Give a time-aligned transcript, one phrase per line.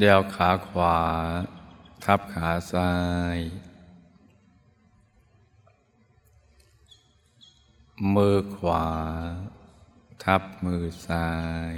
[0.00, 0.98] เดี่ยวขาขวา
[2.04, 2.92] ทับขาซ้า
[3.36, 3.38] ย
[8.14, 8.84] มือขวา
[10.24, 11.28] ทับมือซ้า
[11.74, 11.76] ย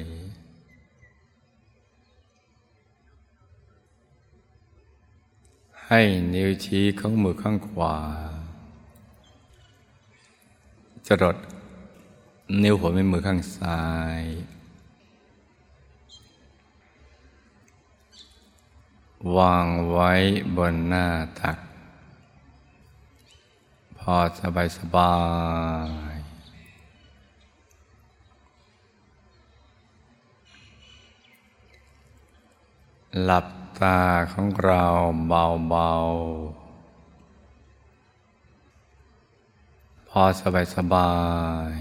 [5.87, 6.01] ให้
[6.35, 7.97] นิ้วชี้ของมือข้างขวา
[11.07, 11.37] จรด
[12.63, 13.83] นิ้วหัวแม่มือข้างซ้า
[14.21, 14.23] ย
[19.37, 20.13] วางไว้
[20.57, 21.07] บนหน้า
[21.41, 21.59] ตัก
[23.99, 25.17] พอสบายสบา
[26.13, 26.15] ย
[33.25, 33.47] หลับ
[33.81, 34.01] ตา
[34.33, 34.85] ของเรา
[35.29, 36.61] เบาๆ
[40.09, 41.13] พอสบายสบา
[41.71, 41.75] ย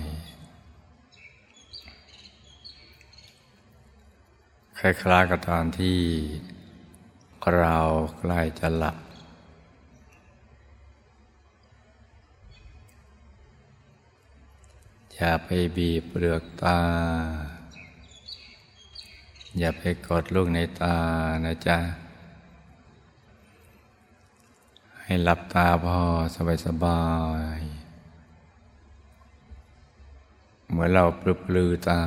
[4.80, 6.00] คล้ายๆกับตอนที่
[7.58, 7.78] เรา
[8.18, 8.98] ใกล้จะหลับ
[15.14, 16.80] อย่าไปบีบเปลือกตา
[19.60, 20.98] อย่าไปกดลูกในตา
[21.46, 21.78] นะจ๊ะ
[25.04, 26.00] ให้หลับตาพอ
[26.36, 27.04] สบายสบา
[27.58, 27.62] ย
[30.70, 31.24] เหมือนเราป
[31.56, 32.02] ลือตา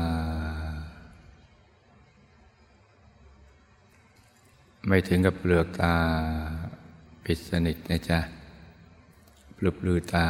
[4.87, 5.97] ไม่ถึงกับเปลือกตา
[7.25, 8.21] ปิดสนิทนะจ๊ะ
[9.57, 10.27] ปลือปลือตา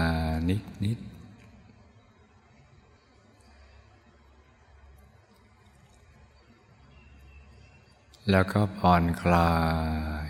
[0.48, 0.98] นิดนิด
[8.30, 9.52] แล้วก็ผ่อนคลา
[10.24, 10.28] ย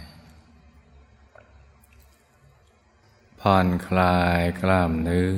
[3.40, 5.32] ผ่อนคลายกล้ามเนื้อ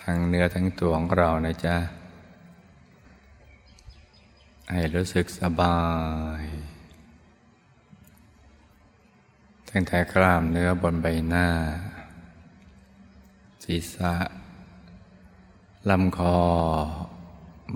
[0.00, 1.76] ทั้งเนื้อทั้งตัวของเรานะจ๊ะ
[4.70, 5.80] ให้รู้สึกสบา
[6.42, 6.55] ย
[9.70, 11.48] ตั้งแต่กล้ามเนื้อบนใบหน้า
[13.64, 14.14] ศีรษะ
[15.90, 16.38] ลำคอ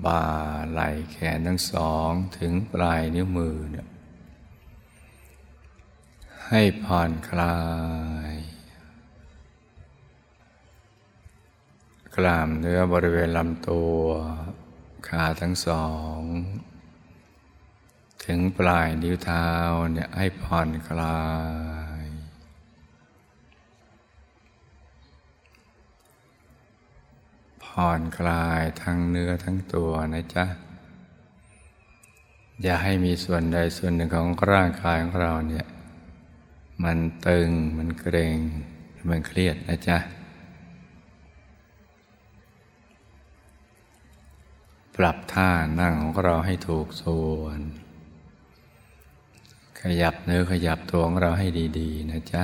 [0.05, 0.23] บ่า
[0.71, 3.87] ไหล่แขนทั้งสองถึงปลายนิ้วมือเนี่ย
[6.47, 7.59] ให้ผ่อนคลา
[8.31, 8.33] ย
[12.15, 13.99] กล้ามเนื้อบริเวณลำตัว
[15.07, 15.87] ขาทั้งสอ
[16.17, 16.19] ง
[18.25, 19.49] ถึงปลายนิ้วเท้า
[19.93, 21.21] เนี่ยให้ผ่อนคลา
[21.70, 21.70] ย
[27.71, 30.45] ผ่อนคลายทั้งเนื้อทั้งตัวนะจ๊ะ
[32.61, 35.65] อย่าให้มีส่วนใดส่วนหนึ่งของร่างกายของเราเนี่ย
[36.83, 38.37] มันตึงมันเกร็ง
[39.09, 39.97] มันเครียดนะจ๊ะ
[44.95, 45.49] ปรับท่า
[45.79, 47.59] นั่งของเราให้ถูกส่วน
[49.81, 51.47] ขยับเนื้อขยับตัวของเราให้
[51.79, 52.43] ดี ๆ นะจ๊ะ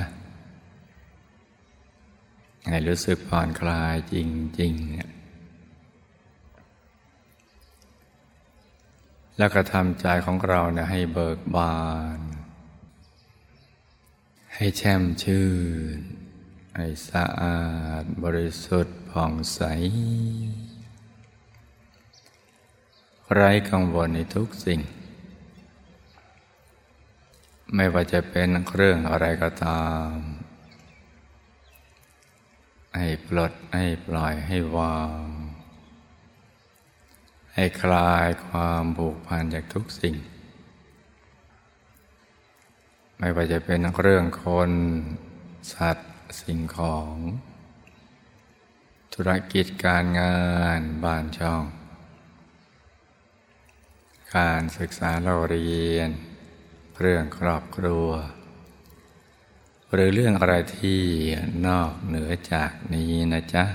[2.70, 4.16] ให้รู้สึกผ่อนคลายจ
[4.60, 5.10] ริงๆเนี่ย
[9.38, 11.80] แล้วก็ทำใจของเราเนี่ยให้เบิกบา
[12.18, 12.20] น
[14.56, 15.48] ให้แช่มชื่
[15.98, 16.00] น
[16.76, 17.62] ให้สะอา
[18.02, 19.62] ดบริสุทธิ์ผ่องใส
[23.34, 24.82] ไร้กังวลในทุกสิ่ง
[27.76, 30.12] ไม่ว่าจะเป็นเครื่องอะไรก็ตาม
[32.98, 35.37] ให้ปลดให้ปล่อยให้วาง
[37.60, 40.16] ให้คลายความผูกพันจากทุกสิ่ง
[43.18, 44.72] ไม่ว่าจะเป็นเรื่องคน
[45.74, 46.12] สัตว์
[46.42, 47.14] สิ่งของ
[49.14, 50.38] ธุรกิจการงา
[50.80, 51.64] นบ้านช่อง
[54.36, 56.10] การศึกษาเราเรียน
[57.00, 58.10] เรื่องครอบครัว
[59.94, 61.02] หรือเรื่องอะไรที่
[61.68, 63.66] นอกเหนือจากนี้นะจ๊ะ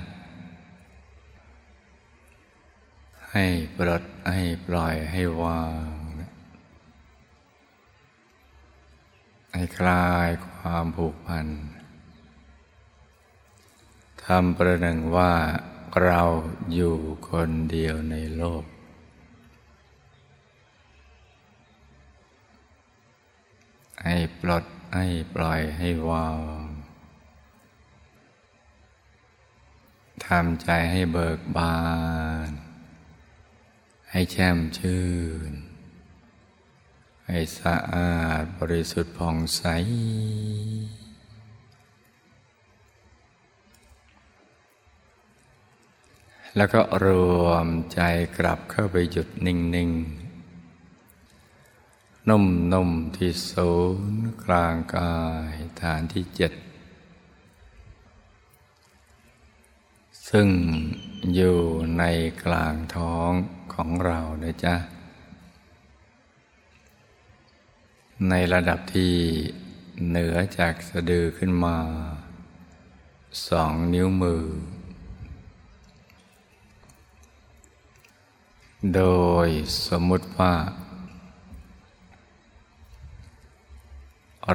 [3.35, 3.47] ให้
[3.77, 4.03] ปลด
[4.33, 5.93] ให้ปล่อยให้วาง
[9.53, 11.47] ให้คลายความผูกพัน
[14.25, 15.33] ทำประหนึ่งว่า
[16.05, 16.23] เรา
[16.75, 16.97] อยู่
[17.29, 18.65] คนเดียวในโลก
[24.05, 24.65] ให้ปลด
[24.97, 26.29] ให้ปล่อยให้วา
[26.65, 26.67] ง
[30.27, 31.77] ทำใจให้เบิกบา
[32.49, 32.51] น
[34.13, 35.07] ให้แช่มชื่
[35.51, 35.53] น
[37.27, 39.63] ให้สะอาดบริสุทธิ์ผ่องใส
[46.57, 47.07] แล้วก็ร
[47.45, 48.01] วมใจ
[48.39, 49.91] กลับเข้าไปหยุดนิ่ง
[50.69, 53.73] ๆ นุ่ม ๆ ที่ศู
[54.13, 55.15] นย์กลางกา
[55.53, 56.53] ยฐานที่เจ็ด
[60.29, 60.49] ซึ่ง
[61.35, 61.59] อยู่
[61.99, 62.03] ใน
[62.45, 63.33] กลางท้อง
[63.75, 64.75] ของเรานะจ๊ะ
[68.29, 69.15] ในระดับที่
[70.09, 71.77] เหนือจากสะดือขึ้นมา
[73.49, 74.45] สองนิ้วมือ
[78.95, 79.03] โด
[79.47, 79.49] ย
[79.87, 80.55] สมมุติว่า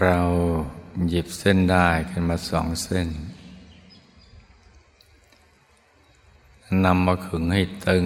[0.01, 0.19] เรา
[1.09, 3.07] หยิบเส้นได้ขึ้นมาสองเส้น
[6.85, 8.05] นำมาขึงให้ตึง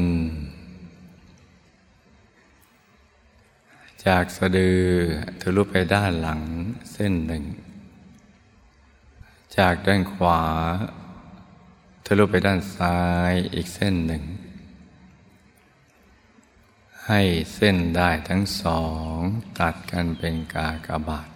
[4.05, 4.83] จากสะดือ
[5.41, 6.41] ทะลุไปด้านหลัง
[6.91, 7.43] เส้นหนึ่ง
[9.57, 10.41] จากด้านขวา
[12.05, 12.99] ทะลุไปด้านซ้า
[13.29, 14.23] ยอีกเส้นหนึ่ง
[17.07, 17.21] ให้
[17.53, 18.83] เส้นได้ทั้งสอ
[19.13, 19.15] ง
[19.59, 21.29] ตัดกันเป็นกากบาท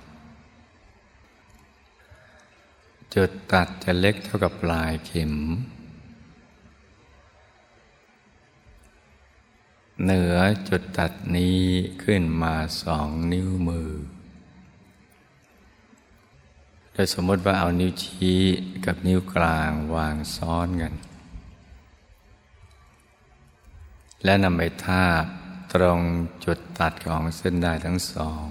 [3.13, 5.33] จุดตัดจะเล็กเท่ากับปลายเข็ม
[10.03, 10.37] เหนือ
[10.69, 11.61] จุดตัดนี้
[12.03, 13.91] ขึ้นมาสองนิ้วมือ
[16.93, 18.41] โดยสมมติว่าเอานิ้วชี้
[18.85, 20.93] กับนิ้วกลางวางซ้อนกัน
[24.23, 25.25] และนำไปทาบ
[25.73, 25.99] ตรง
[26.45, 28.49] จุดตัดของเส้นได้ทั้งสอง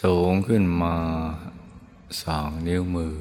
[0.00, 0.96] สูงขึ้นมา
[2.22, 3.16] สองนิ้วมือ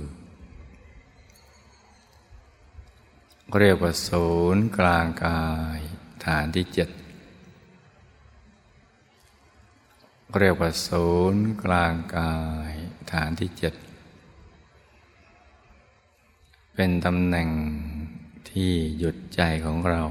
[3.59, 5.43] เรียกว่าศูนย์กลางกา
[5.77, 5.79] ย
[6.25, 6.89] ฐานที่เจ็ด
[10.39, 12.33] เรียกว่าศูนย์กลางกา
[12.71, 12.73] ย
[13.11, 13.73] ฐานที่เจ็ด
[16.75, 17.49] เป็นตำแหน่ง
[18.49, 20.01] ที่หยุดใจของเรา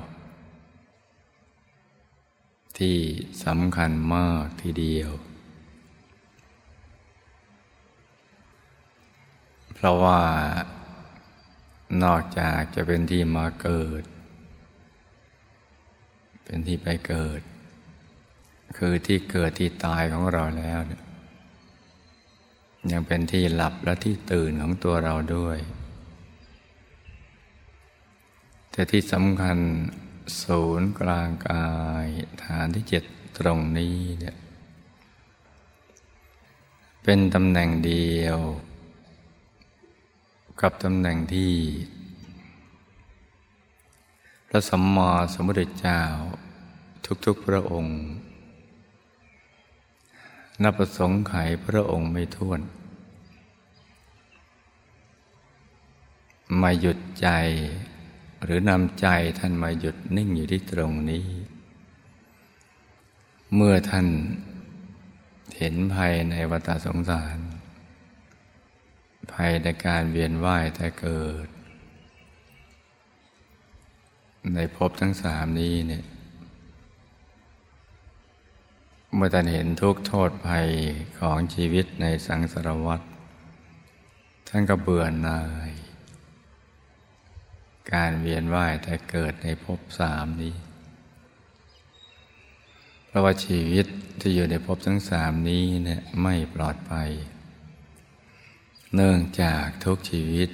[2.78, 2.98] ที่
[3.44, 5.10] สำคัญมากทีเดียว
[9.74, 10.20] เพราะว่า
[12.02, 14.02] นอกจากจะเป็นที่มาเกิด
[16.44, 17.40] เป็นที่ไปเกิด
[18.76, 21.02] คือที่เกิดที่ตายของเราแล้วเนี่ย
[22.92, 25.58] ยังเป็นที่หลับและที่ตื่นของตัวเราด้วย
[28.70, 29.58] แต่ที่สำคัญ
[30.42, 31.68] ศูนย์กลางกา
[32.04, 32.06] ย
[32.44, 33.04] ฐานที่เจ็ด
[33.38, 34.36] ตรงนี้เนี่ย
[37.02, 38.38] เป็นตำแหน่งเดียว
[40.60, 41.52] กับตำแหน่งที่
[44.48, 46.00] พระสัมมาสัมพุทธเจ้า
[47.24, 47.96] ทุกๆพระองค์
[50.62, 51.34] นับประสงค์ไข
[51.66, 52.60] พระองค์ไม่ท้วน
[56.60, 57.28] มาหยุดใจ
[58.44, 59.06] หรือนำใจ
[59.38, 61.26] ท่านมาหยุดนิ่งอยู่ที่ตรงนี้
[63.54, 64.06] เมื่อท่าน
[65.58, 67.38] เห็นภัยในวัฏสงสาร
[69.42, 71.46] ภัยในการเวียนว่ายแต่เกิด
[74.54, 76.04] ในภพทั้งสามนี้เนี่ย
[79.14, 80.68] เมื่อท่านเห็นทุกโทษภัย
[81.20, 83.00] ของชีวิตในสังสารวัฏ
[84.48, 85.72] ท่านก็เบื่อหน่าย
[87.92, 90.54] การเวียนว่ายแต่เกิดในภพสามนี้
[93.06, 93.86] เพราะว่าชีวิต
[94.20, 97.10] ที่อยู่ในภพทั้งสามนี้เนี่ยไม่ปลอดภัย
[98.96, 100.48] เนื่องจากทุกชีวิต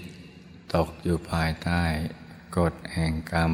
[0.74, 1.82] ตกอยู่ภายใต้
[2.58, 3.52] กฎแห่งกรรม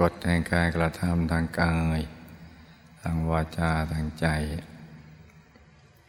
[0.00, 1.98] กฎแห่งการกระทำทางกาย
[3.00, 4.26] ทางวาจาทางใจ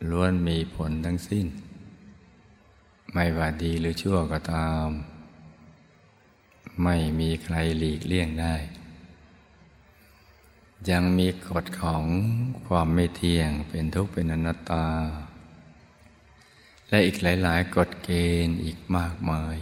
[0.10, 1.48] ล้วนมีผลทั้งสิ้น
[3.14, 4.88] ไม่ว่าดีหรือชั่วก็ตาม
[6.84, 8.56] ไม่มีใครหลีกเลี่ยงได้
[10.90, 12.04] ยังมีกฎของ
[12.68, 14.86] ความไม่เที่ยงเป็นทุกข์เป็นอนัตตา
[16.94, 18.10] และอีกหลาย ๆกฎเก
[18.46, 19.58] ณฑ์อีกมากมาย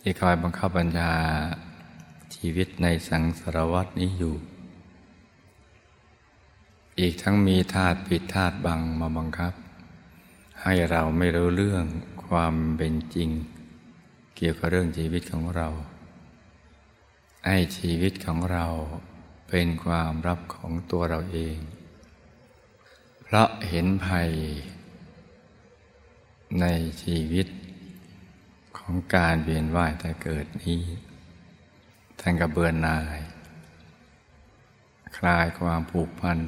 [0.00, 1.14] ที่คอยบังคับบัญชา
[2.34, 4.34] ชีวิตในสังสารวัตนี้อยู่
[7.00, 9.52] อีกทั้งมีธาตุปิดธาตุบังมาบังคับ
[10.62, 11.84] ให้เราไม่รู้เรื่อง
[12.26, 13.30] ความเป็นจริง
[14.36, 15.68] เกี่ยวกับเรื่องชีวิตของเรา
[17.46, 18.66] ให้ชีวิตของเรา
[19.48, 21.56] เป็นความรับของตัวเราเอง
[23.22, 24.30] เพราะเห็นภัย
[26.60, 26.66] ใน
[27.02, 27.46] ชีวิต
[28.78, 30.80] ของการเวียนว่ายแต่เกิดนี้
[32.20, 33.20] ท่านกับเบื่อหน่าย
[35.16, 36.38] คลายความผูกพัน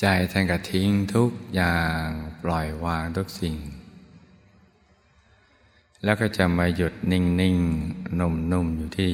[0.00, 2.06] ใจท่านก็ทิ้งทุกอย่าง
[2.42, 3.56] ปล่อยวางทุกสิ่ง
[6.04, 9.12] แล้วก็จะมาหยุดนิ่งๆนุ่มๆอยู่ที่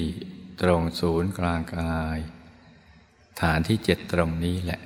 [0.61, 2.18] ตรงศูนย์กลางกาย
[3.40, 4.80] ฐานที่เจ็ดตรงนี้แหละ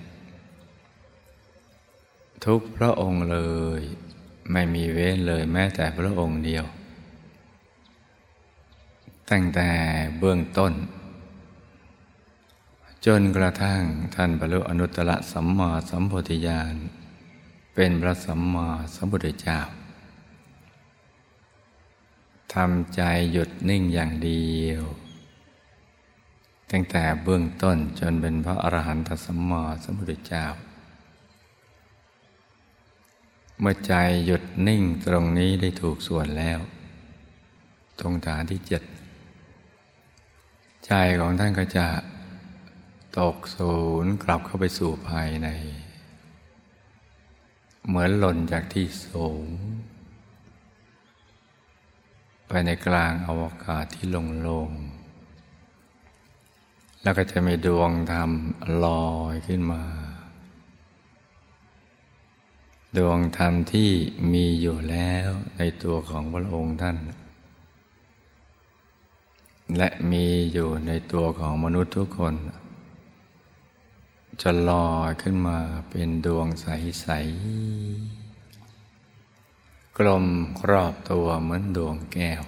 [2.45, 3.39] ทุกพระองค์เล
[3.79, 3.81] ย
[4.53, 6.65] ไม่มีเว้นเลยแม้แต่พระองค์เดียว
[9.31, 9.71] ตั้งแต่
[10.19, 10.73] เบื้องต้น
[13.07, 13.83] จนกระทั่ง
[14.15, 16.75] ท่านบรรลุอนุตตรสัมมาสัมโพธิญาณ
[17.75, 19.61] เป็นพระสัมมาสัมพุทธเจ้า
[22.55, 23.01] ทำใจ
[23.33, 24.83] หยุดนิ่งอย่างเดียว
[26.71, 30.45] ตั้งแต่เบื้องต้นจนเป็นพระอรหันตสัมมาสัมพุทธเจ้า
[33.61, 33.93] เมื่อใจ
[34.27, 36.59] หยุดนิ่งตรงนี้ได้ถูกส่วนแล้ว
[38.01, 38.83] ตรงฐานที่เจ็ด
[40.87, 41.87] ใจของท่านก็จะ
[43.19, 45.49] ตกศูนย์กลับเข้าไปสู่ภายใน
[47.87, 49.47] เหมือนหล่นจากที่สูง
[52.47, 58.31] ไปในกลางอวกาศที่โล่งๆแล้วก็จะมีดวงธรรม
[58.85, 59.83] ลอยขึ้นมา
[62.97, 63.91] ดวงธรรมที่
[64.33, 66.97] มีอยู่แล้วในตัวของพระองค์ท่าน
[69.77, 72.35] และมีอยู่ในตัวของมนุษย์ทุกคน
[74.43, 75.59] จะลอยขึ้นมา
[75.91, 77.07] เป็นดวงใส
[78.23, 78.27] ๆ
[79.99, 80.25] กลม
[80.71, 82.43] รอบตัวเหมือนดวงแก้ว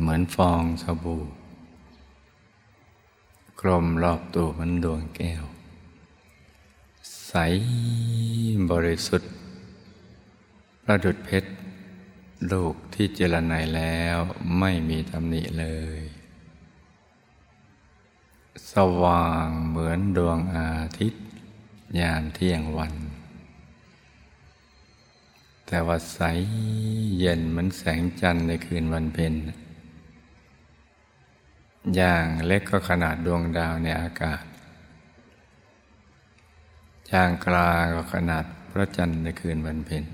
[0.00, 1.22] เหมือนฟองสบู่
[3.60, 5.44] กลมรอบตัวเหมันดวงแก้ว
[8.72, 9.32] บริสุทธิ์
[10.84, 11.50] ประดุดเพชร
[12.52, 14.18] ลูกที่เจรไนแล้ว
[14.58, 15.66] ไม่มีตำหนิเล
[15.98, 16.00] ย
[18.72, 21.24] สว่างเหมือนดวงอาทิตย์
[22.00, 22.94] ยามเที่ยงวัน
[25.66, 26.20] แต่ว่าใส
[27.18, 29.34] เย็นเหมือนแสงจันทร์ในคืนวันเพ็ญ
[31.96, 34.42] อย่างเล็กก็ขนาดดวงดาวในอากาศ
[37.08, 40.04] อย่างกลางก็ขนาดพระจันทร์ในคืนวันเพ็ญ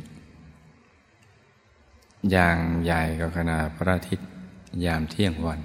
[2.31, 4.29] อย่างใหญ่ก็ขนาดพระอาทิตย์
[4.85, 5.61] ยามเที่ยงวัน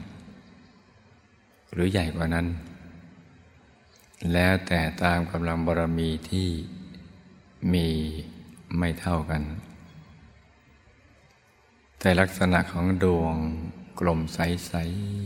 [1.73, 2.47] หรือใหญ่กว่านั้น
[4.33, 6.49] แล้วแต่ตามกำลังบารมีที่
[7.73, 7.87] มี
[8.77, 9.41] ไม่เท่ากัน
[11.99, 13.35] แต่ลักษณะของดวง
[13.99, 14.73] กลมใส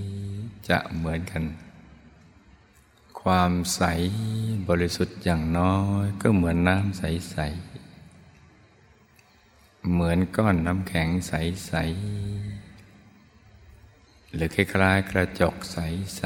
[0.08, 1.44] ๆ จะเหมือนกัน
[3.24, 3.82] ความใส
[4.70, 7.38] บริสุทธิ์อย่างน้อยก็เหมือนน้ำใส
[8.22, 11.74] ๆ เหมือนก้อนน้ำแข็งใส
[12.70, 16.24] ๆ หรือคล้ายๆกระจกใส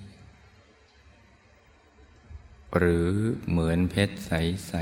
[0.00, 3.10] ๆ หรือ
[3.48, 4.72] เหมือนเพชรใส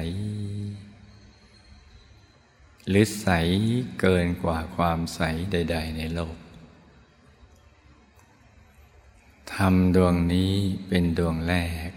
[1.18, 3.28] ๆ หรือใส
[4.00, 5.20] เกินกว่าความใส
[5.52, 6.36] ใด ๆ ในโลก
[9.50, 10.52] ธรรมดวงนี้
[10.88, 11.54] เป็นดวงแร
[11.88, 11.90] ก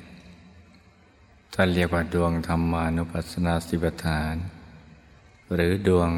[1.53, 4.35] ท่านเรียกว่าดวงธรรมานุปัสสนาสิบฐาน
[5.53, 6.09] หรือดวง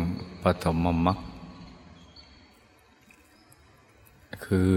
[0.43, 1.19] ปฐมมรรค
[4.45, 4.75] คือ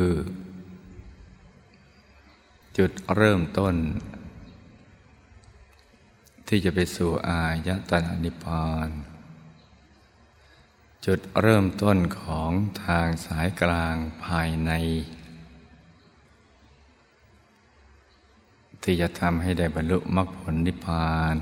[2.79, 3.75] จุดเริ่มต้น
[6.49, 8.89] ที่จะไปสู่อายตนะนิพพาน
[11.07, 12.51] จุดเริ่มต้นของ
[12.85, 14.73] ทางสายกลางภายใน
[18.83, 21.37] ที่จะทำให้ได้บรรลุมรรคผลนิพพาน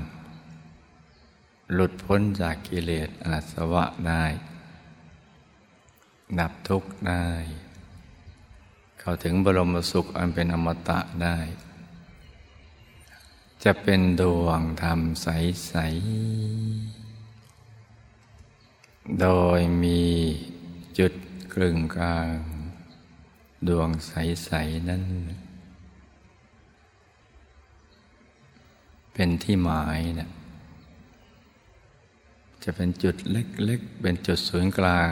[1.73, 4.23] หลุดพ้นจากกิเลสอาสวะได้
[6.39, 7.27] ดับทุกข์ได้
[8.99, 11.37] เข้าถึงบรมสุขอันเป็นอมตะได้
[13.63, 15.73] จะเป็นดวงธรรมใส
[17.07, 19.27] ๆ โด
[19.57, 20.01] ยมี
[20.97, 21.13] จุด
[21.53, 22.35] กลึงกลาง
[23.67, 25.03] ดวงใส ๆ นั้น
[29.13, 30.29] เป็นที่หมายเนะี่ย
[32.63, 35.11] จะเป็นจุดเล็กๆ เป็นจุดศูนย์กลาง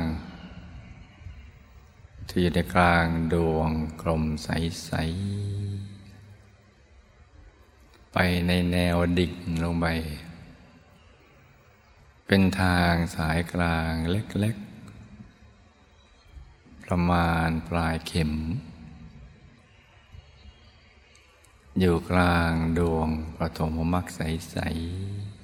[2.29, 3.69] ที่อยู่ในกลางดวง
[4.01, 4.91] กลมใส
[6.13, 9.85] ๆ ไปในแนวดิ่งลงไป
[12.25, 14.55] เป็นทางสายกลางเล็ก
[15.81, 18.31] ๆ ประมาณปลายเข็ม
[21.79, 25.37] อยู่กลางดวงปฐมมรรคใส ๆ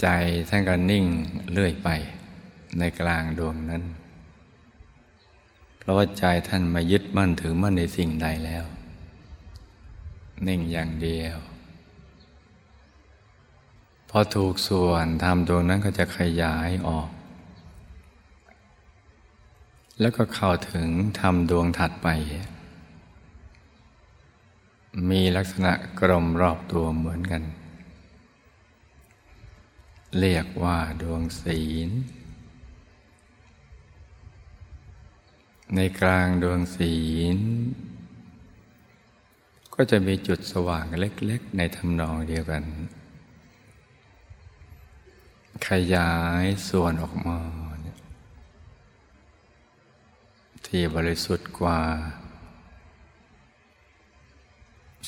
[0.00, 0.06] ใจ
[0.48, 1.06] ท่านก็นิ่ง
[1.50, 1.88] เลื่อยไป
[2.78, 3.84] ในกลางดวงนั้น
[5.78, 8.64] เพราะว่าใจท่านมายึดมั่นถือมั่นในสิ่งใดแล้ว
[10.46, 11.36] นิ่งอย่างเดียว
[14.10, 17.08] พอถูกส่วนทำดวงนั้นก็จะขยายออก
[20.00, 20.88] แล้วก็เข้าถึง
[21.20, 22.08] ทำดวงถัดไป
[25.10, 27.42] มีลักษณะกลมรอบตัวเหมือนกัน
[30.18, 31.90] เรียกว่าดวงศีล
[35.74, 36.96] ในกลางดวงศี
[37.36, 37.38] ล
[39.74, 42.62] ก็จะมีจุดสว่างเล็ก ๆ ในทำนองเดียวกัน
[45.68, 47.38] ขยายส่วนออกมา
[50.66, 51.80] ที่บริสุทธิ์กว่า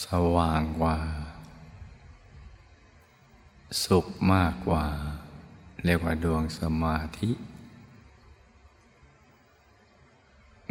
[0.04, 0.96] สว่างกว่า
[3.84, 4.84] สุขมากกว่า
[5.84, 7.30] เรียกว่าดวงสมาธิ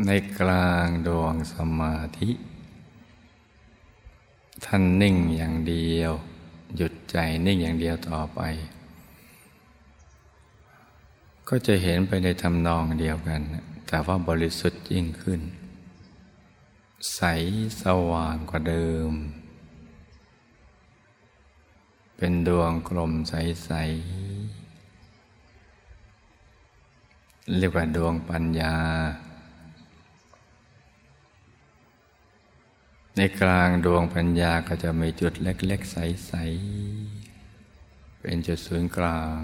[0.05, 2.31] ในกลางดวงสมาธิ
[4.65, 6.11] ท่านนิ่งอย่างเดียว
[6.75, 8.41] หยุดใจนิ่งอย่างเดียวต่อไป
[11.47, 13.41] ก็จะเห็นไปในทำนองเดียวกัน
[13.87, 15.41] แต่ว่าบริสุทธิ์ยิ่งขึ้น
[17.15, 17.21] ใส
[17.81, 19.11] สว่างกว่าเดิม
[22.17, 23.69] เป็นดวงกลมใส
[24.65, 28.75] ๆ เรียกว่าดวงปัญญา
[33.17, 36.31] ในกลางดวงปัญญาก็จะมีจุดเล็ก ๆ ใส
[37.07, 39.37] ๆ เป็นจุดศูนย์กลาง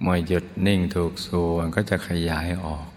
[0.00, 2.88] เมื่อหยุดนิ่งถูกส่วนก็จะขยายออก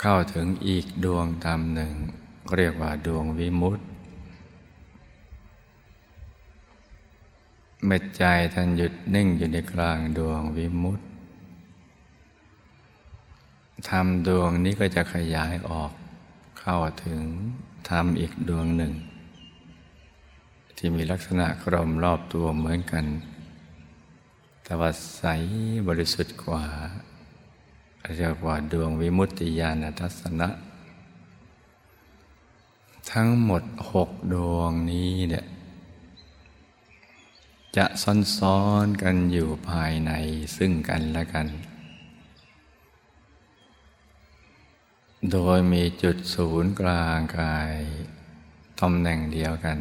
[0.00, 1.92] เข้าถึงอีกดวงตามหนึ่ง
[2.56, 3.84] เรียกว่าดวงวิมุตติ
[7.84, 8.22] เมื่อใจ
[8.54, 11.04] ท่านหยุดนิ่งอยู่ในกลางดวงวิมุตติ
[13.88, 15.92] ทำดวงนี้ก็จะขยายออก
[16.60, 17.22] เข้าถึง
[17.90, 18.92] ทำอีกดวงหนึ่ง
[20.76, 23.04] ที่มีลักษณะกลมรอบตัวเหมือนกัน
[24.64, 25.22] แต่ว่าใส
[25.88, 26.64] บริสุทธิ์กว่า
[28.14, 30.48] เรียกว่าดวงวิมุตติญาณทัศนะ
[33.12, 35.46] ทั้งหมดหกดวงนี้เนี่ย
[37.76, 37.86] จะ
[38.38, 40.12] ซ้อนๆกันอยู่ภายใน
[40.56, 41.46] ซึ่งกันและกัน
[45.32, 47.74] โดยมีจุดศูนย์กลางกาย
[48.80, 49.78] ตำแหน่งเดียวกัน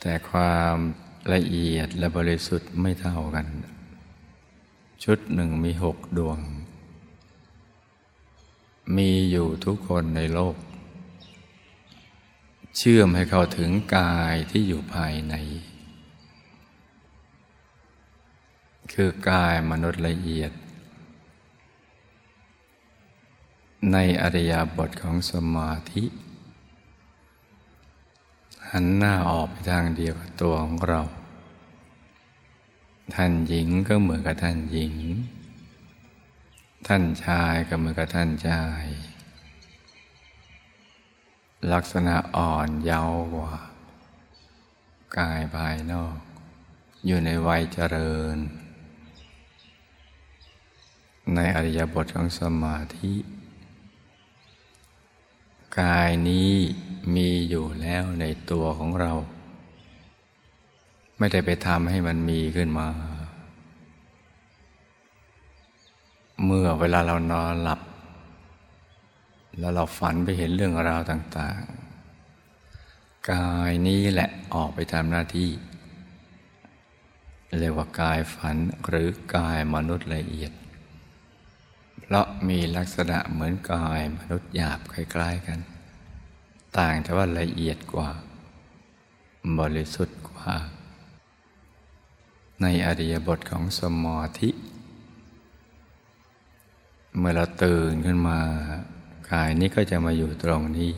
[0.00, 0.76] แต่ความ
[1.32, 3.46] ละเอียดและบริสุทธิ์ไม่เท่ากัน
[5.04, 6.38] ชุดหนึ่งมีหกดวง
[8.96, 10.56] มีอยู่ทุกคนในโลก
[12.76, 15.34] เชื่อมให้เข้าถึงกายที่อยู่ภายใน
[18.92, 20.52] คือกายมนุษย์ละเอียด
[23.92, 26.04] ในอริยบทของสมาธิ
[28.70, 31.00] หันหน้าออกไปทางเดียวกับตัวของเรา
[33.14, 34.94] ท่านหญิงก็เหมือนกับท่านหญิง
[36.86, 38.84] ท่านชายก็เหมือนกับท่านชาย
[41.72, 43.54] ลักษณะอ่อนเยาว์กว่า
[45.18, 46.16] กายภายนอก
[47.06, 48.38] อยู่ในวัยเจริญ
[51.34, 53.14] ในอริยบทของสมาธิ
[55.80, 56.52] กายนี้
[57.14, 59.12] มีอยู่แล้วในตัวของเรา
[61.18, 62.86] ไม่ได้ไปทำให้มันมีขึ้นมา
[66.44, 67.80] เมื่อเวลาเรานอนหลับ
[69.58, 71.60] แล้วเราฝันไปเห็นเรื่องราวต่าง
[72.46, 75.50] ๆ กายนี้แหละออกไปทำหน้าที่
[77.58, 78.56] เรียกว่ากายฝัน
[78.88, 80.52] หรือกายมนุษย์ละเอียด
[82.00, 85.58] เพราะมีลักษณะเหมือนกายมนุษย์หยาบคล้าย ๆ กัน
[86.78, 88.08] ต่างแต่ว่าละเอียดกว่า
[89.58, 90.54] บริสุทธิ์กว่า
[92.62, 94.50] ในอริยบทของสมาธิ
[97.16, 98.38] เมื่อเราตื่นขึ้นมา
[99.32, 100.90] กายนี้ก็จะมาอยู่ตรงนี้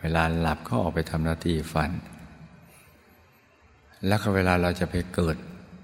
[0.00, 1.90] เวลาหลับก็ออกไปทำหน้าที่ฝัน
[4.06, 5.36] แล้วก็เวลาเราจะไปเกิด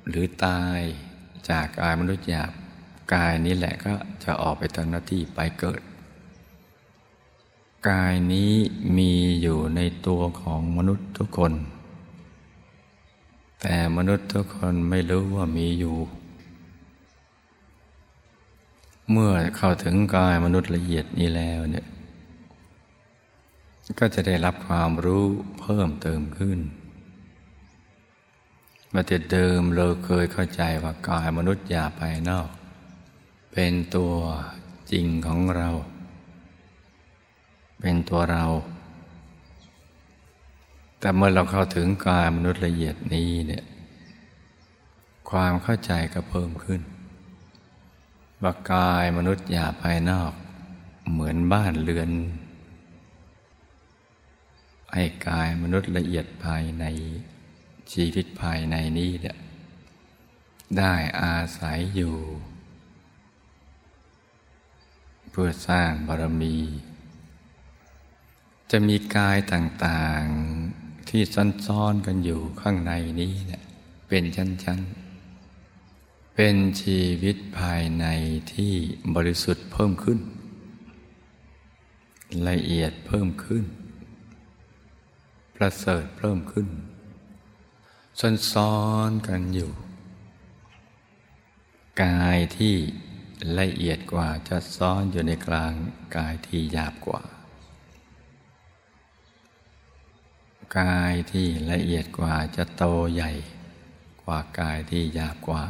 [0.09, 0.81] หรือตาย
[1.51, 2.53] จากกายมนุษย์หยาบ
[3.14, 3.92] กายนี้แหละก็
[4.25, 5.81] จะออกไปทำหน้าที่ไปเกิด
[7.90, 8.53] กายนี้
[8.97, 11.53] มีอยู่ในตัวของมนุษย์ทุกคน
[13.61, 15.97] แต่มนุษย์ทุกคนไม่รู้ว่ามีอยู่
[19.11, 21.87] เมื่อเข้าถึงกายมนุษย์ละเอียดนี้แล้วเนี่ย
[24.01, 25.25] ก็จะได้รับความรู้
[25.61, 26.59] เพิ่มเติมขึ้น
[28.92, 32.49] มาแต่เดิมเราเคยเข้าใจว่ากายมนุษย์อย่าภายนอก
[33.53, 34.14] เป็นตัว
[34.92, 35.68] จริงของเรา
[37.81, 38.44] เป็นตัวเรา
[41.01, 43.65] แต่เมื่อเราเข้าถึงกายมนุษย์ละเอียดนี้เนี่ย
[45.31, 46.81] ความเข้าใจก็เพิ่มขึ้น
[48.43, 50.33] ว่ากายมนุษย์อย่าภายนอก
[51.13, 52.11] เหมือนบ้านเรือน
[54.93, 56.85] ให้กายมนุษย์ละเอียดภายใน
[57.93, 59.37] ชีวิตภายในนี้เนี่ย
[60.79, 62.17] ได้อาศัยอยู่
[65.31, 66.57] เพื่อสร้างบารมี
[68.71, 70.78] จะมีกายต่างๆ
[71.11, 71.23] ที่
[71.66, 73.64] ซ้อนๆกันอยู่ข้างในนี้เนี่ย
[74.09, 78.07] เป็นชั้นๆ เป็นชีวิตภายใน
[78.53, 78.73] ที่
[79.14, 80.18] บริสุทธิ์เพิ่มขึ้น
[82.49, 83.64] ละเอียดเพิ่มขึ้น
[85.57, 86.68] ประเสริฐเพิ่มขึ้น
[88.21, 88.75] ซ้อนซ้อ
[89.09, 89.71] นกันอยู่
[92.03, 92.75] กายที่
[93.59, 95.73] ละเอียดกว่าจะซ้อนอยู่ในกลาง
[96.16, 97.23] กายที่หยาบกว่า
[100.78, 103.31] กายที่ละเอียดกว่าจะโตใหญ่
[104.22, 105.64] กว่ากายที่หยาบกว่า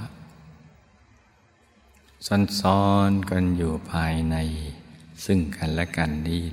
[2.26, 4.36] ซ้อนซ้อนกันอยู่ภายใน
[5.24, 6.44] ซึ่งกันและกันนี้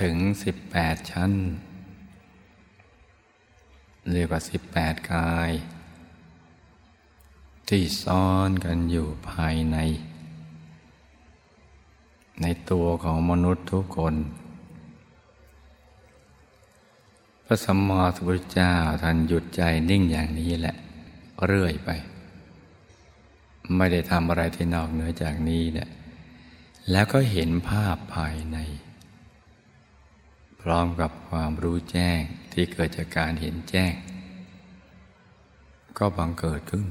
[0.00, 1.32] ถึงสิบแปดชั้น
[4.12, 5.50] เรียกว่าสิบแปดกาย
[7.68, 9.76] ที่ซ้อนกันอยู่ภายใน
[12.42, 14.14] ในตัวของมนุษย์ทุกคน
[17.46, 20.76] พระสัมมาสัมพุทธเจ้าท่านหยุดใจนิ่งอย่างนี้แหละ
[21.46, 21.90] เรื่อยไป
[23.76, 25.88] ไม่ได้ทำอะไรที่นอกเหนือจากนี้เนี่ย
[26.90, 28.58] แล้วก็เห็นภาพภายใน
[30.60, 32.18] พร้อมกับความรู้แจ้ง
[32.52, 33.92] ที่เกิดจากการเห็นแจ้ง
[35.98, 36.86] ก็บังเกิดขึ้น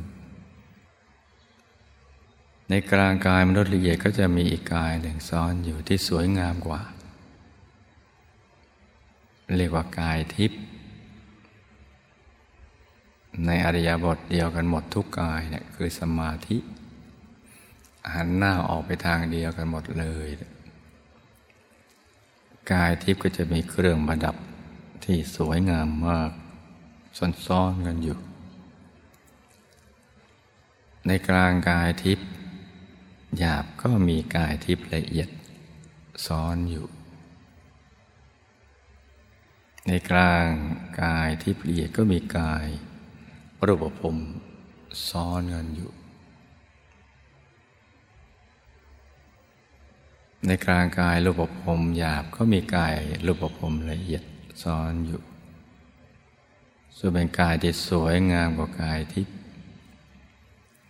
[2.69, 6.81] ในกลางกายมนุษย์ละเอียดก็จะมีอีกกายหนึ่งซ้อนอยู่ที่สวยงามกว่า
[9.57, 10.59] เรียกว่ากายทิพย์
[13.45, 16.57] ในอริยบทเดียวกันหมดทุกกายเนี่ยคือสมาธิ
[18.13, 20.27] หันหน้าออกไปทางเดียวกันหมดเลย
[22.71, 24.35] กายทิพย์ก็จะมีเครื่องประดับ
[25.03, 26.31] ที่สวยงามมาก
[27.47, 28.17] ซ้อนๆกันอยู่
[31.07, 32.27] ในกลางกายทิพย์
[33.37, 35.29] หยาบก็มีกายทิพย์ละเอียด
[36.25, 36.85] ซ้อนอยู่
[39.87, 40.47] ในกลาง
[41.01, 42.67] กายทิพย์ละเอียดก็มีกาย
[43.65, 44.17] รูปภพ
[45.09, 45.91] ซ้อนกันอยู่
[50.47, 51.41] ในกลางกายรูปภ
[51.77, 52.93] พหยาบก็มีกาย
[53.25, 54.23] รูปภพละเอียด
[54.63, 55.21] ซ้อนอยู่
[56.97, 59.35] ส่วนเป็นกายที่สวยงามกว่ากายทิพย์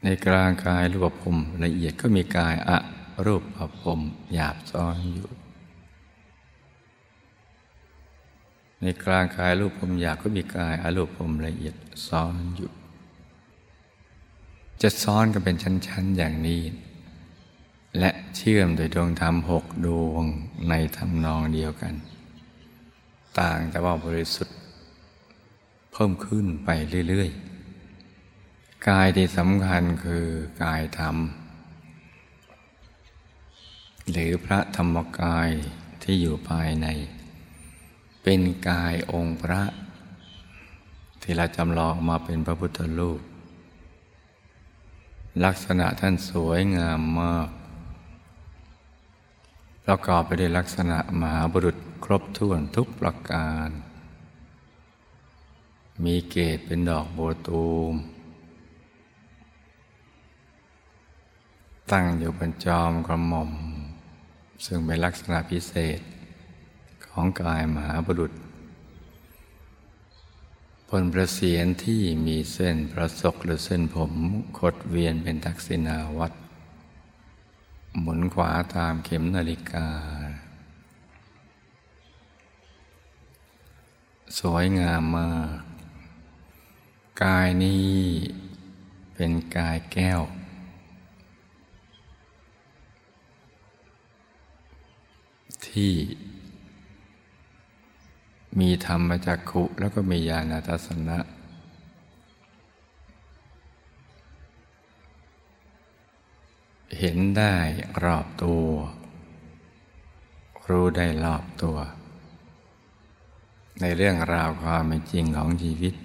[0.03, 2.77] ในกลางกายรูปภพละเอียดก็มีกายอะ
[3.25, 3.57] รูปภ
[3.97, 3.99] พ
[4.33, 5.29] หยาบซ้อนอยู่
[8.81, 11.75] ในกลางกายรูปภพหยาบก็มีกายอรูปภพละเอียด
[12.07, 12.71] ซ้อนอยู่
[14.81, 15.55] จะซ้อนกันเป็น
[15.87, 16.61] ชั้น ๆ อย่างนี้
[17.99, 20.23] และเชื่อมโดยดวงธรรมหกดวง
[20.69, 21.93] ในทำนองเดียวกัน
[23.39, 24.57] ต่างแต่ว่าบริสุทธิ์
[25.91, 26.69] เพิ่มขึ้นไป
[27.09, 27.29] เรื่อย
[28.09, 30.25] ๆ กายที่สำคัญคือ
[30.63, 31.15] กายธรรม
[34.11, 35.49] หรือพระธรรมกาย
[36.03, 36.87] ที่อยู่ภายใน
[38.27, 39.61] เป็นกายองค์พระ
[41.21, 43.21] ที่เราจำลองมาเป็นพระพุทธรูป
[45.45, 47.49] ลักษณะท่านสวยงามมาก
[49.85, 53.69] ประกอบไปด้วยลักษณะมหาบุรุษครบถ้วนทุกประการ
[56.03, 57.93] มีเกศเป็นดอกโบตูม
[61.91, 63.51] ตั้งอยู่บนจอมกระหม่อม
[64.65, 66.01] ซึ่งเป็นลักษณะพิเศษ
[67.17, 68.33] ของกายมหาบุรุษ
[70.89, 74.13] บนประเสียนที่มีเส้นประศกหรือเส้นผม
[74.57, 76.37] คดเวียนเป็นทักษิณาวัตร
[77.99, 79.87] หมุนขวาตามเข็มนาฬิกา
[84.39, 85.61] สวยงามมาก
[87.23, 87.95] กายนี้
[89.13, 90.21] เป็นกายแก้ว
[95.67, 95.93] ที่
[98.59, 101.17] มีธรรมจักขุแล้วก็มีญาณทัศนะ
[106.99, 107.55] เห็นได้
[108.03, 108.65] รอบตัว
[110.69, 111.77] รู้ได้รอบตัว
[113.81, 115.95] ในเรื่องราวความเป็นจริงของชีวิต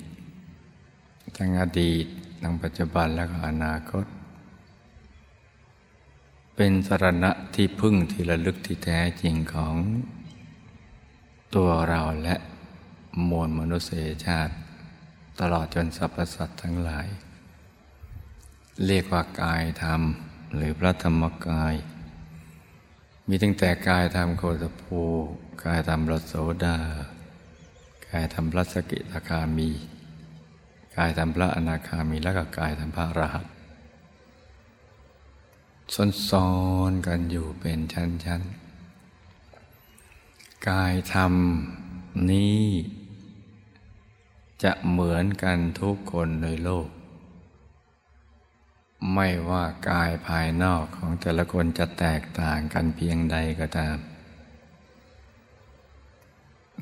[1.36, 2.06] ทั้งอดีต
[2.42, 4.04] ทั้งปัจจุบันและก็อนาคต
[6.56, 9.74] เป็นสรณะที่พึ่งที่ระลึกที่แท้จริงของ
[11.54, 12.34] ตัวเราและ
[13.28, 14.54] มวลมนุษยชาติ
[15.40, 17.06] ตลอดจนสรรพสัตว์ทั้งหลาย
[18.86, 20.00] เรียกว่ากายธรรม
[20.54, 21.74] หรือพระธรรมกาย
[23.28, 25.00] มีตั้งแต่กายธรรมโคตภู
[25.64, 26.34] กายธรรมรสโส
[26.64, 26.78] ดา
[28.08, 29.70] กายธรรมพระสกิทาคามี
[30.96, 33.52] กายธรรมพระอนาคามีและก็กายธรรมพระอรหันต์
[36.28, 36.50] ซ้อ
[36.90, 38.69] นๆกันอยู่เป็นชั้นๆ
[40.68, 41.34] กายธรรม
[42.30, 42.64] นี้
[44.62, 46.88] จะเหมือนกันทุกคนในโลก
[49.14, 53.96] ไม่ว่ากายภายนอกของแต่ละคนจะแตกต่างกันเพียงใดก็ตาม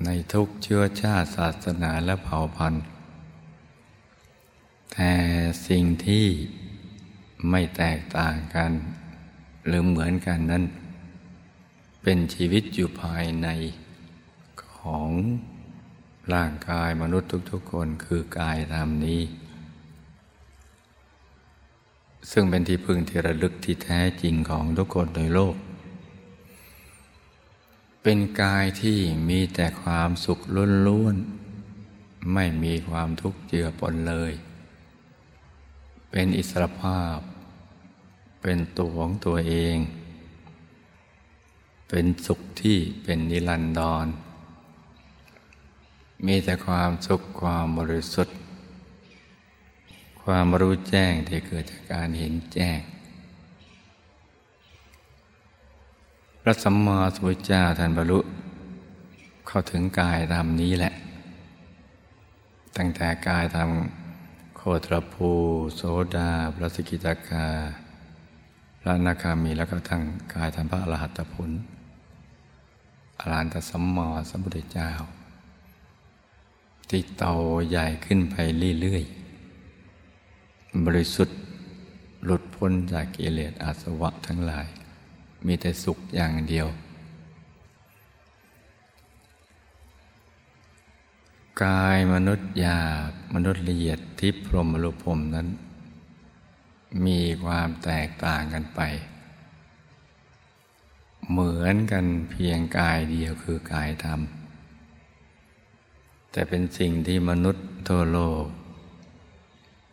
[0.04, 2.84] ในทุกเชื้อชาติศาสนาและเผ่าพันธุ์
[4.92, 5.12] แต่
[5.68, 6.26] สิ่งที่
[7.50, 8.70] ไม่แตกต่างกัน
[9.66, 10.64] หรือเหมือนกันนั้น
[12.10, 13.48] เป็นชีวิตอยู่ภายใน
[14.76, 15.10] ของ
[16.34, 19.22] ร่างกายมนุษย์ทุกๆคนคือกายธรรมนี้
[22.30, 25.56] ซึ่งเป็นที่พึ่งที่ระลึกที่แท้จริงของทุกคนในโลก
[28.02, 30.38] เป็นกายที่มีแต่ความสุข
[30.86, 34.32] ล้วนๆไม่มีความทุกข์เจือปนเลย
[36.10, 37.18] เป็นอิสรภาพ
[38.42, 39.78] เป็นตัวของตัวเอง
[41.88, 44.06] เป็นสุขที่เป็นนิรันดร
[46.26, 48.36] มีแต่ความสุขความบริสุทธิ์
[50.22, 52.78] ความรู้แจ้งที่เกิดจากการเห็นแจ้ง
[56.40, 58.20] พระสัมมาสัมพุทธเจ้าท่านบรรลุ
[59.46, 60.92] เข้าถึงกายธรรมนี้แหละ
[62.76, 63.70] ตั้งแต่กายธรรม
[64.56, 65.30] โคตรภู
[65.74, 65.82] โส
[66.16, 67.46] ดา พระสกิตาคา
[68.80, 70.02] พระนาคามีแล้วก็ทั้ง
[70.34, 71.50] กายธรรมพระอรหัตผล
[73.18, 74.90] อรหันตสัมมาสัมพุทธเจ้า
[76.88, 77.24] ที่โต
[77.68, 78.36] ใหญ่ขึ้นไป
[78.80, 81.38] เรื่อยๆ บริสุทธิ์
[82.24, 84.66] หลุดพ้นจากกิเลสอาสวะทั้งหลาย
[85.46, 86.68] มีแต่สุขอย่างเดียว
[91.62, 95.48] กายมนุษย์หยาบมนุษย์ละเอียดที่พรหมรูปพรมนั้น
[97.06, 98.80] มีความแตกต่างกันไป
[101.30, 104.20] เหมือนกันเพียงกายเดียวคือกายธรรม
[106.30, 108.44] แต่เป็นสิ่งที่มนุษย์ทั่วโลก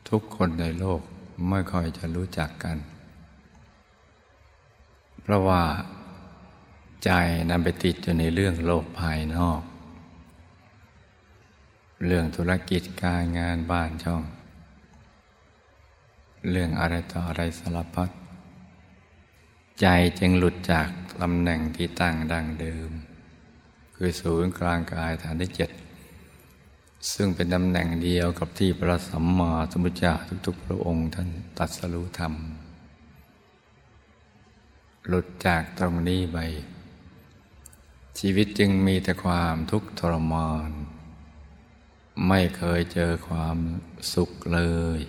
[0.09, 1.01] ทุกคนในโลก
[1.49, 2.77] ไม่ค่อยจะรู้จักกัน
[5.21, 5.63] เพราะว่า
[7.03, 7.09] ใจ
[7.49, 9.61] นำไปติดอยู่ในเรื่องโลกภายนอก
[12.05, 14.23] เรื่องธุรกิจการงานบ้านช่อง
[16.51, 18.09] เรื่องอะไรต่ออะไรสารพัด
[19.81, 19.87] ใจ
[20.19, 20.89] จึงหลุดจาก
[21.21, 22.89] ตำแหน่งที่ตั้งดังเดิม
[23.95, 25.71] คือศูนย์กลางกายฐานที่เจ็ด
[27.13, 30.13] ซึ่งเป็นตำแหน่งเดียวกับที่พระสัมมาสัมพุทธเจ้า
[30.45, 32.33] ทุกๆ พระองค์ท่านตัดสรู้ธรรม
[35.07, 36.37] หลุดจากตรงนี้ไป
[38.19, 40.69] ชีวิตจึงมีแต่ความทุกข์ทรมาน
[42.27, 43.57] ไม่เคยเจอความ
[44.13, 44.61] สุขเล
[44.97, 44.99] ย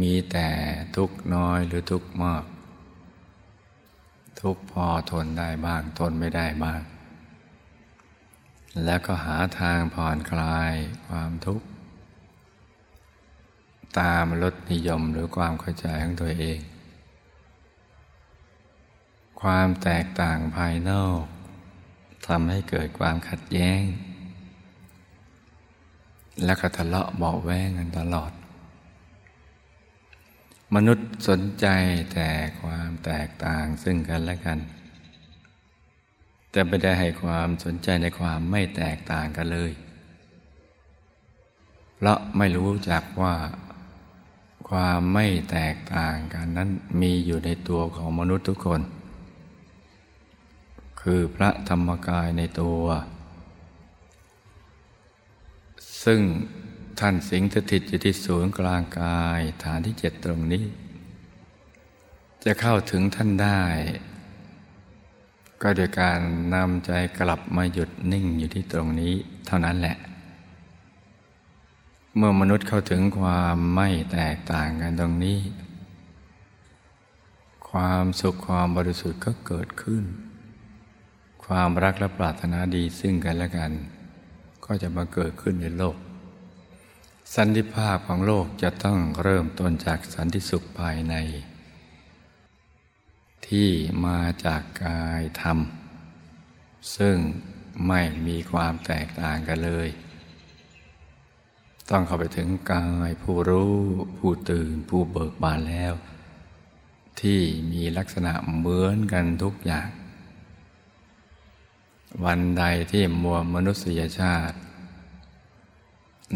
[0.00, 0.48] มีแต่
[0.96, 2.44] ทุกข์น้อยหรือทุกข์มาก
[4.40, 6.80] ทุกพอทนได้บ้างทนไม่ได้บ้าง
[8.84, 10.72] แล้วก็หาทางผ่อนคลาย
[11.06, 11.66] ความทุกข์
[14.00, 16.58] ตามลดนิยมหรือความเข้าใจของตัวเอง
[19.42, 21.22] ความแตกต่างภายนอก
[22.26, 23.82] ทำให้เกิดความขัดแย้ง
[26.44, 28.32] และก็ทะเลาะเบาแวงกันตลอด
[30.74, 31.66] มนุษย์สนใจ
[32.12, 32.28] แต่
[32.60, 34.58] ความแตกต่างซึ่งกันและกัน
[36.50, 39.72] แต่ไม่ได้ให้ความสนใจในความไม่แตกต่างกันเลย
[41.94, 43.34] เพราะไม่รู้จักว่า
[44.70, 48.80] ความไม่แตกต่างกันนั้นมีอยู่ในตัวของมนุษย์ทุกคน
[51.00, 52.82] คือพระธรรมกายในตัว
[56.04, 56.20] ซึ่ง
[57.00, 60.64] ท่านสิงสถิตอยู่ที่ศูนย์กลางกายฐานที่เจ็ดตรงนี้
[62.44, 63.62] จะเข้าถึงท่านได้
[65.62, 66.18] ก็โดยการ
[66.54, 69.14] นำใจกลับมาหยุดนิ่งอยู่ที่ตรงนี้
[69.46, 69.96] เท่านั้นแหละ
[72.16, 75.38] เมื่อมนุษย์เข้าถึงความไม่แตกต่างกันตรงนี้
[77.70, 80.04] ความสุขความบริสุทธิ์ก็เกิดขึ้น
[81.44, 83.72] ความรักและปรารถนาดีซึ่งกันและกัน
[84.64, 85.96] ก็จะมาเกิดขึ้นในโลก
[87.36, 91.14] สันติภาพของโลกจะต้องเริ่มต้นจากสันติสุขภายใน
[93.46, 93.70] ที่
[94.06, 95.58] มาจากกายธรรม
[96.96, 97.16] ซึ่ง
[97.88, 99.88] ไม่มีความแตกต่างกันเลย
[101.90, 103.74] ต้องเข้าไปถึงกายผู้รู้
[104.18, 105.94] ผู้ตื่นผู้เบิกบานแล้ว
[107.20, 107.40] ที่
[107.72, 109.88] มีลักษณะเหมือนกันทุกอย่าง
[112.24, 114.58] วันใดที่มัวมนุษยชาติ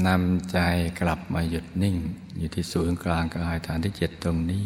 [0.07, 0.59] นำใจ
[1.01, 1.97] กลับมาหยุดนิ่ง
[2.37, 4.65] อยู่ที่ศูนย์กลางกายฐานที่เจ็ดตรงนี้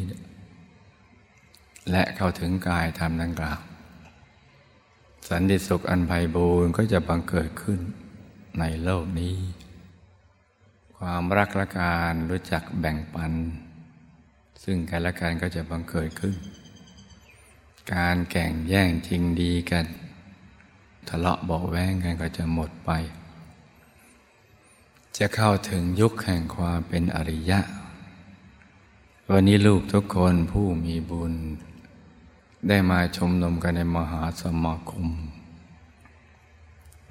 [1.90, 3.60] และเข้าถึงกายธรรมดังกล่าว
[5.28, 7.80] สันติสุขอันไพบูรณ์ก็จะบังเกิดขึ้น
[8.58, 9.36] ในโลกนี้
[10.96, 13.32] ความรักและการรู้จักแบ่งปัน
[14.64, 16.34] ซึ่งกันและกันก็จะบังเกิดขึ้น
[17.94, 19.86] การแข่งแย่งจริงดีกัน
[21.08, 22.90] ทะเลาะเบาแวงกันก็จะหมดไป
[25.18, 27.60] จะเข้าถึงยุคแห่งความเป็นอริยะ
[29.30, 31.34] วันนี้ลูกทุกคนผู้มีบุญ
[32.68, 35.06] ได้มาชมนมกันในมหาสมาคม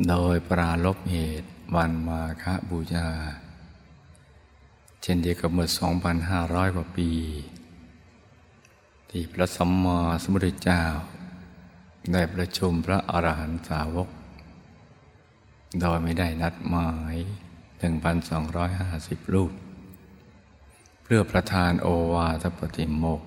[0.07, 3.07] โดยปราลบเหตุวันมาคบูชา
[5.01, 5.69] เช่นเดียวกับเมื่อ
[6.21, 7.09] 2,500 กว่าปี
[9.09, 10.83] ที่พระสัมมาสัมพุทธเจ้า
[12.13, 14.09] ได้ประชุมพระอรหันตสาวก
[15.79, 17.17] โดยไม่ได้นัดหมาย
[17.77, 19.51] 1,250 รูป
[21.03, 23.21] เพื่อประทานโอวาทปฏิโมก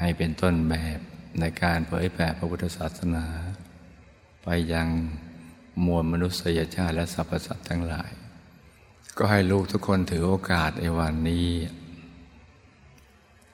[0.00, 0.98] ให้เป็นต้นแบบ
[1.40, 3.26] ในการเผยแผ่พระพุทธศาสนา
[4.42, 4.88] ไปยัง
[5.84, 8.10] มวลมนุษยชาติและสรรพสัตว์ทั้งหลาย
[9.18, 11.48] ก็ให้ลูกทุกคนถือโอกาสในวันนี้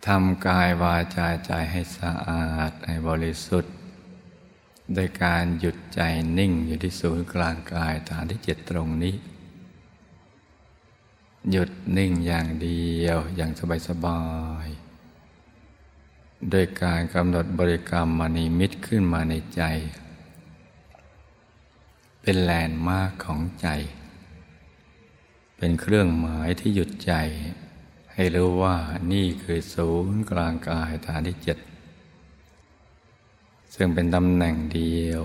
[0.06, 3.74] ทำกายวาจาใจให้สะอาดให้บริสุทธิ์
[4.94, 6.00] โดยการหยุดใจ
[6.38, 9.14] นิ่งอยู่ที่ศูนย์กลางกายฐานที่เจ็ดตรงนี้
[11.50, 13.50] หยุดนิ่งอย่างเดียวอย่าง
[13.88, 14.20] สบา
[14.66, 19.62] ยๆโดยการกำหนดบริกรรมมณีมิตรขึ้นมาในใจ
[22.22, 23.68] เป็นแลนด์มาร์กของใจ
[25.56, 27.14] เป็นเครื่องหมายที่หยุดใจ
[28.14, 28.76] ให้รู้ว่า
[29.12, 31.58] นี่คือศูนย์กลางกายฐานที่เจ็ด
[33.74, 35.22] ซึ่งเป็นตำแหน่งเดียว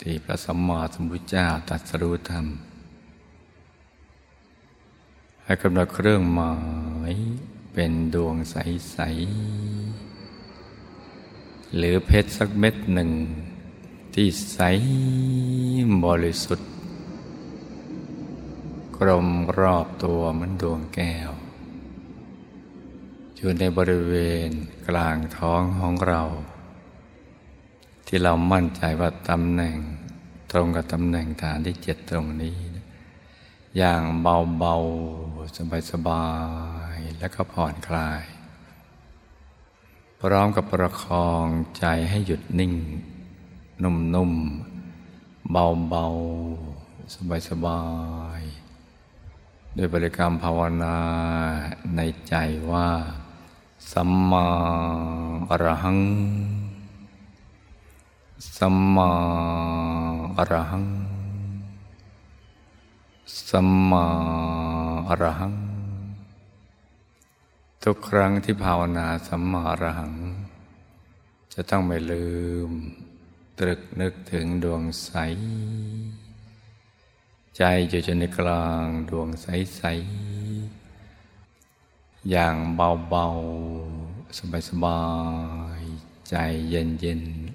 [0.00, 2.46] ที่พระสัมมาสัมพุทธเจ้าตรัสรู้ธรรม
[5.44, 6.54] ให้กำหนดเครื่องหมา
[7.10, 7.12] ย
[7.72, 8.98] เป็นดวงใส
[10.14, 13.10] ๆ หรือเพชรสักเม็ดหนึ่ง
[14.14, 14.60] ที่ใส
[16.04, 16.70] บริสุทธิ์
[18.96, 21.30] กลมรอบตัวเหมือนดวงแก้ว
[23.36, 24.14] อยู่ในบริเว
[24.48, 24.50] ณ
[24.88, 26.22] กลางท้องของเรา
[28.10, 29.76] ที่เรามั่นใจว่าตำแหน่ง
[30.50, 32.58] ตรงกับตำแหน่งฐานที่เจ็ดตรงนี้
[33.76, 35.56] อย่างเบาๆ
[35.90, 36.26] สบา
[36.94, 38.22] ยแล้วก็ผ่อนคลาย
[40.20, 41.46] พร้อมกับประคอง
[41.78, 42.74] ใจให้หยุดนิ่ง
[43.82, 47.82] นุ่มๆ เบาๆ สบา
[48.40, 50.98] ยๆ ด้วยบริกรรมภาวนา
[51.96, 52.34] ในใจ
[52.72, 52.88] ว่า
[53.92, 54.46] สัมมา
[55.48, 55.98] อรหัง
[58.56, 59.10] สัมมา
[60.36, 60.86] อรหัง
[63.48, 64.04] สัมมา
[65.08, 65.54] อรหัง
[67.82, 70.14] ทุกครั้งที่ภาวนาสัมมาอรหัง
[71.52, 72.28] จะต้องไม่ลื
[72.68, 72.70] ม
[73.58, 75.10] ตรึกนึกถึงดวงใส
[77.56, 79.46] ใจอยู่จนในกลางดวงใส
[79.76, 79.82] ใส
[82.30, 85.02] อย่างเบาๆ สบา
[85.78, 86.34] ยๆ ใจ
[86.70, 87.47] เย็นๆ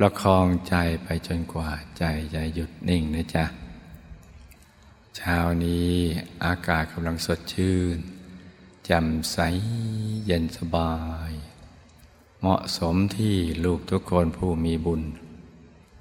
[0.00, 0.74] ประคองใจ
[1.04, 3.44] ไปจนกว่าใจจะหยุดนิ่งนะจ๊ะ
[5.16, 5.90] เช้านี้
[6.44, 7.96] อากาศกำลังสดชื่น
[8.90, 9.38] จำใส
[10.24, 10.94] เย็นสบา
[11.30, 11.32] ย
[12.40, 15.02] เหมาะสมที่ลูกทุกคนผู้มีบุญ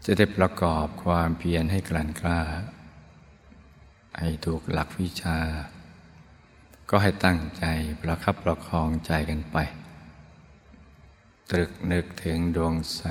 [0.06, 2.42] จะได้ประกอบความเพียรให้กลั่นกล้า
[4.20, 5.38] ให้ถูกหลักวิชา
[6.90, 7.66] ก็ให้ตั้งใจ
[8.02, 9.58] ประคับประคองใจกันไป
[11.52, 13.02] ตรึกนึกถึงดวงใส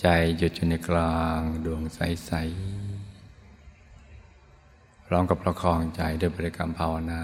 [0.00, 0.06] ใจ
[0.36, 2.32] หยุดอยู่ในกลางดวงใสใส
[5.06, 7.22] พร้อมกับประคองใจด้วยบริกรรมภาวนา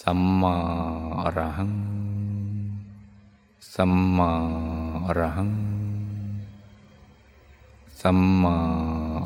[0.00, 0.56] สัมมา
[1.20, 1.72] อรหัง
[3.74, 4.30] สัมมา
[5.06, 5.50] อรหัง
[8.00, 8.56] สัมมา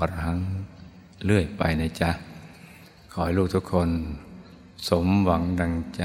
[0.00, 0.40] อรหัง
[1.24, 2.10] เลื่อยไปนะจ๊ะ
[3.12, 3.90] ขอให้ลูกทุกคน
[4.88, 6.04] สมหวังดังใจ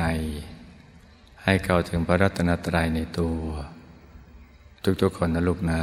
[1.50, 3.42] ให้เข้าถึงพระรัตนตรัยในตัว
[5.02, 5.82] ทุกๆคนนะลูกนะ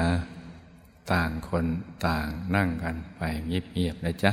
[1.13, 1.65] ต่างคน
[2.07, 4.33] ต่างนั่งกันไปเงียบๆนะจ๊ะ